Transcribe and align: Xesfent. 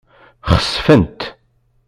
Xesfent. 0.51 1.21